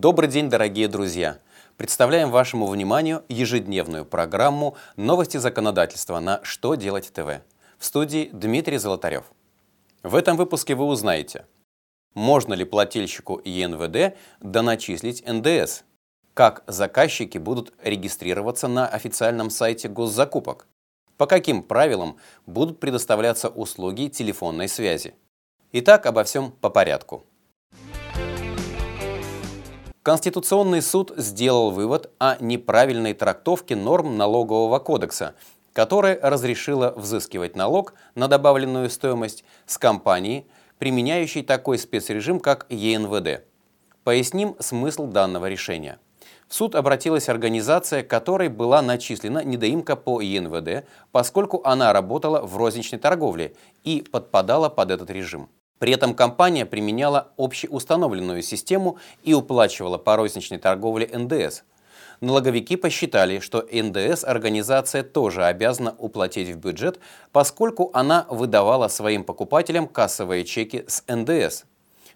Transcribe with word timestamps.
Добрый 0.00 0.28
день, 0.28 0.48
дорогие 0.48 0.86
друзья! 0.86 1.40
Представляем 1.76 2.30
вашему 2.30 2.68
вниманию 2.68 3.24
ежедневную 3.28 4.04
программу 4.04 4.76
«Новости 4.94 5.38
законодательства» 5.38 6.20
на 6.20 6.38
«Что 6.44 6.76
делать 6.76 7.12
ТВ». 7.12 7.42
В 7.78 7.84
студии 7.84 8.30
Дмитрий 8.32 8.78
Золотарев. 8.78 9.24
В 10.04 10.14
этом 10.14 10.36
выпуске 10.36 10.76
вы 10.76 10.84
узнаете, 10.84 11.46
можно 12.14 12.54
ли 12.54 12.64
плательщику 12.64 13.42
ЕНВД 13.44 14.16
доначислить 14.38 15.26
НДС, 15.26 15.82
как 16.32 16.62
заказчики 16.68 17.38
будут 17.38 17.72
регистрироваться 17.82 18.68
на 18.68 18.86
официальном 18.86 19.50
сайте 19.50 19.88
госзакупок, 19.88 20.68
по 21.16 21.26
каким 21.26 21.60
правилам 21.60 22.18
будут 22.46 22.78
предоставляться 22.78 23.48
услуги 23.48 24.06
телефонной 24.06 24.68
связи. 24.68 25.16
Итак, 25.72 26.06
обо 26.06 26.22
всем 26.22 26.52
по 26.52 26.70
порядку. 26.70 27.24
Конституционный 30.08 30.80
суд 30.80 31.12
сделал 31.18 31.70
вывод 31.70 32.10
о 32.18 32.38
неправильной 32.40 33.12
трактовке 33.12 33.76
норм 33.76 34.16
налогового 34.16 34.78
кодекса, 34.78 35.34
которая 35.74 36.18
разрешила 36.22 36.94
взыскивать 36.96 37.56
налог 37.56 37.92
на 38.14 38.26
добавленную 38.26 38.88
стоимость 38.88 39.44
с 39.66 39.76
компании, 39.76 40.46
применяющей 40.78 41.42
такой 41.42 41.76
спецрежим, 41.76 42.40
как 42.40 42.64
ЕНВД. 42.70 43.44
Поясним 44.02 44.56
смысл 44.60 45.08
данного 45.08 45.46
решения. 45.46 45.98
В 46.48 46.54
суд 46.54 46.74
обратилась 46.74 47.28
организация, 47.28 48.02
которой 48.02 48.48
была 48.48 48.80
начислена 48.80 49.44
недоимка 49.44 49.94
по 49.94 50.22
ЕНВД, 50.22 50.88
поскольку 51.12 51.60
она 51.64 51.92
работала 51.92 52.40
в 52.40 52.56
розничной 52.56 52.98
торговле 52.98 53.54
и 53.84 54.00
подпадала 54.00 54.70
под 54.70 54.90
этот 54.90 55.10
режим. 55.10 55.50
При 55.78 55.92
этом 55.92 56.14
компания 56.14 56.66
применяла 56.66 57.28
общеустановленную 57.36 58.42
систему 58.42 58.98
и 59.22 59.34
уплачивала 59.34 59.98
по 59.98 60.16
розничной 60.16 60.58
торговле 60.58 61.08
НДС. 61.12 61.62
Налоговики 62.20 62.74
посчитали, 62.74 63.38
что 63.38 63.64
НДС 63.70 64.24
организация 64.24 65.04
тоже 65.04 65.44
обязана 65.44 65.94
уплатить 65.98 66.48
в 66.48 66.56
бюджет, 66.56 66.98
поскольку 67.30 67.90
она 67.92 68.26
выдавала 68.28 68.88
своим 68.88 69.22
покупателям 69.22 69.86
кассовые 69.86 70.44
чеки 70.44 70.84
с 70.88 71.04
НДС. 71.06 71.62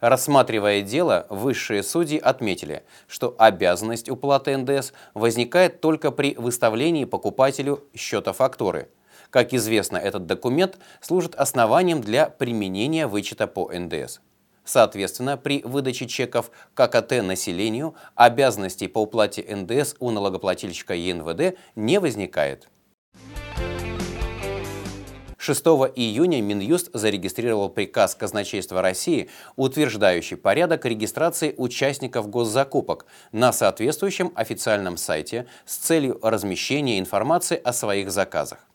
Рассматривая 0.00 0.80
дело, 0.80 1.26
высшие 1.28 1.82
судьи 1.82 2.18
отметили, 2.18 2.82
что 3.06 3.34
обязанность 3.36 4.08
уплаты 4.08 4.56
НДС 4.56 4.92
возникает 5.12 5.82
только 5.82 6.10
при 6.10 6.34
выставлении 6.34 7.04
покупателю 7.04 7.84
счета 7.94 8.32
фактуры– 8.32 8.88
как 9.30 9.54
известно, 9.54 9.96
этот 9.96 10.26
документ 10.26 10.78
служит 11.00 11.34
основанием 11.36 12.00
для 12.00 12.26
применения 12.28 13.06
вычета 13.06 13.46
по 13.46 13.70
НДС. 13.72 14.18
Соответственно, 14.64 15.36
при 15.36 15.62
выдаче 15.62 16.06
чеков 16.06 16.50
ККТ 16.74 17.22
населению 17.22 17.94
обязанностей 18.14 18.88
по 18.88 18.98
уплате 18.98 19.44
НДС 19.48 19.94
у 19.98 20.10
налогоплательщика 20.10 20.94
ЕНВД 20.94 21.58
не 21.76 21.98
возникает. 21.98 22.68
6 25.38 25.64
июня 25.96 26.42
Минюст 26.42 26.90
зарегистрировал 26.92 27.70
приказ 27.70 28.14
Казначейства 28.14 28.82
России, 28.82 29.30
утверждающий 29.56 30.36
порядок 30.36 30.84
регистрации 30.84 31.54
участников 31.56 32.28
госзакупок 32.28 33.06
на 33.32 33.50
соответствующем 33.50 34.32
официальном 34.34 34.98
сайте 34.98 35.46
с 35.64 35.76
целью 35.76 36.18
размещения 36.22 36.98
информации 36.98 37.58
о 37.64 37.72
своих 37.72 38.12
заказах. 38.12 38.69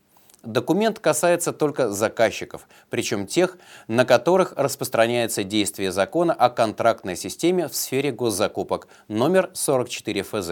Документ 0.45 0.99
касается 0.99 1.53
только 1.53 1.89
заказчиков, 1.89 2.67
причем 2.91 3.25
тех, 3.25 3.57
на 3.87 4.05
которых 4.05 4.53
распространяется 4.55 5.43
действие 5.43 5.91
закона 5.91 6.33
о 6.33 6.51
контрактной 6.51 7.15
системе 7.15 7.67
в 7.67 7.75
сфере 7.75 8.11
госзакупок 8.11 8.87
номер 9.07 9.49
44 9.53 10.21
ФЗ. 10.21 10.51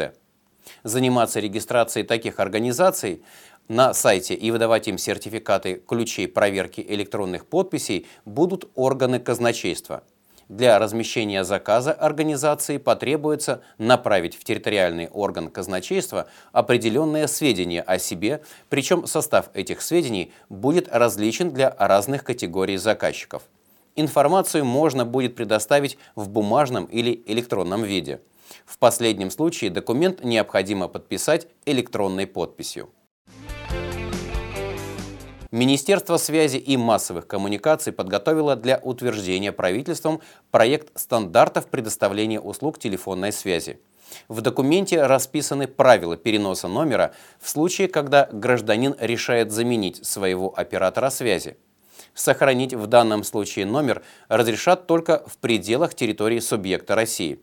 Заниматься 0.83 1.39
регистрацией 1.39 2.07
таких 2.07 2.39
организаций 2.39 3.23
на 3.67 3.93
сайте 3.93 4.33
и 4.33 4.49
выдавать 4.49 4.87
им 4.87 4.97
сертификаты 4.97 5.75
ключей 5.75 6.27
проверки 6.27 6.81
электронных 6.81 7.45
подписей 7.45 8.07
будут 8.25 8.71
органы 8.73 9.19
казначейства– 9.19 10.03
для 10.49 10.79
размещения 10.79 11.43
заказа 11.43 11.91
организации 11.93 12.77
потребуется 12.77 13.61
направить 13.77 14.35
в 14.35 14.43
территориальный 14.43 15.07
орган 15.07 15.49
казначейства 15.49 16.27
определенные 16.51 17.27
сведения 17.27 17.81
о 17.81 17.99
себе, 17.99 18.41
причем 18.69 19.05
состав 19.07 19.49
этих 19.53 19.81
сведений 19.81 20.31
будет 20.49 20.87
различен 20.89 21.51
для 21.51 21.75
разных 21.77 22.23
категорий 22.23 22.77
заказчиков. 22.77 23.43
Информацию 23.95 24.65
можно 24.65 25.05
будет 25.05 25.35
предоставить 25.35 25.97
в 26.15 26.29
бумажном 26.29 26.85
или 26.85 27.23
электронном 27.27 27.83
виде. 27.83 28.21
В 28.65 28.77
последнем 28.77 29.29
случае 29.29 29.69
документ 29.69 30.23
необходимо 30.23 30.87
подписать 30.87 31.47
электронной 31.65 32.27
подписью. 32.27 32.89
Министерство 35.53 36.17
связи 36.17 36.57
и 36.57 36.77
массовых 36.77 37.27
коммуникаций 37.27 37.93
подготовило 37.93 38.55
для 38.55 38.79
утверждения 38.81 39.51
правительством 39.51 40.19
проект 40.49 40.99
стандартов 40.99 41.67
предоставления 41.67 42.39
услуг 42.39 42.79
телефонной 42.79 43.31
связи. 43.31 43.79
В 44.27 44.41
документе 44.41 45.03
расписаны 45.05 45.67
правила 45.67 46.17
переноса 46.17 46.67
номера 46.67 47.13
в 47.39 47.47
случае, 47.47 47.87
когда 47.87 48.27
гражданин 48.31 48.95
решает 48.99 49.51
заменить 49.51 50.03
своего 50.03 50.51
оператора 50.57 51.11
связи. 51.11 51.55
Сохранить 52.15 52.73
в 52.73 52.87
данном 52.87 53.23
случае 53.23 53.67
номер 53.67 54.01
разрешат 54.29 54.87
только 54.87 55.23
в 55.27 55.37
пределах 55.37 55.93
территории 55.93 56.39
субъекта 56.39 56.95
России. 56.95 57.39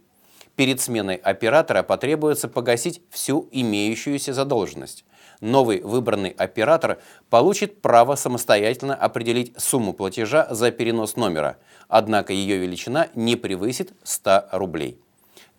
Перед 0.56 0.80
сменой 0.80 1.14
оператора 1.14 1.84
потребуется 1.84 2.48
погасить 2.48 3.02
всю 3.12 3.48
имеющуюся 3.52 4.34
задолженность 4.34 5.04
новый 5.40 5.80
выбранный 5.82 6.30
оператор 6.30 6.98
получит 7.28 7.80
право 7.82 8.14
самостоятельно 8.14 8.94
определить 8.94 9.52
сумму 9.56 9.92
платежа 9.92 10.46
за 10.50 10.70
перенос 10.70 11.16
номера, 11.16 11.56
однако 11.88 12.32
ее 12.32 12.58
величина 12.58 13.08
не 13.14 13.36
превысит 13.36 13.92
100 14.02 14.48
рублей. 14.52 14.98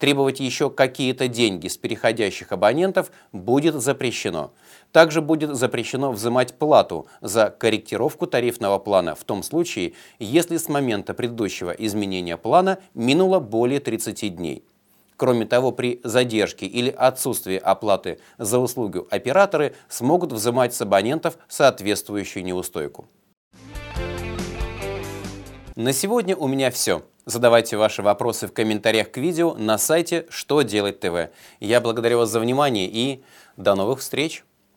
Требовать 0.01 0.39
еще 0.39 0.71
какие-то 0.71 1.27
деньги 1.27 1.67
с 1.67 1.77
переходящих 1.77 2.51
абонентов 2.51 3.11
будет 3.31 3.75
запрещено. 3.75 4.51
Также 4.91 5.21
будет 5.21 5.55
запрещено 5.55 6.11
взимать 6.11 6.55
плату 6.55 7.05
за 7.21 7.51
корректировку 7.51 8.25
тарифного 8.25 8.79
плана 8.79 9.13
в 9.13 9.23
том 9.23 9.43
случае, 9.43 9.93
если 10.17 10.57
с 10.57 10.67
момента 10.67 11.13
предыдущего 11.13 11.69
изменения 11.69 12.35
плана 12.37 12.79
минуло 12.95 13.39
более 13.39 13.79
30 13.79 14.35
дней. 14.35 14.63
Кроме 15.21 15.45
того, 15.45 15.71
при 15.71 16.01
задержке 16.03 16.65
или 16.65 16.89
отсутствии 16.89 17.55
оплаты 17.55 18.17
за 18.39 18.57
услугу 18.57 19.07
операторы 19.11 19.75
смогут 19.87 20.31
взимать 20.31 20.73
с 20.73 20.81
абонентов 20.81 21.37
соответствующую 21.47 22.43
неустойку. 22.43 23.07
На 25.75 25.93
сегодня 25.93 26.35
у 26.35 26.47
меня 26.47 26.71
все. 26.71 27.03
Задавайте 27.25 27.77
ваши 27.77 28.01
вопросы 28.01 28.47
в 28.47 28.51
комментариях 28.51 29.11
к 29.11 29.17
видео 29.17 29.53
на 29.53 29.77
сайте 29.77 30.25
«Что 30.29 30.63
делать 30.63 30.99
ТВ». 31.01 31.29
Я 31.59 31.81
благодарю 31.81 32.17
вас 32.17 32.31
за 32.31 32.39
внимание 32.39 32.89
и 32.91 33.23
до 33.57 33.75
новых 33.75 33.99
встреч! 33.99 34.43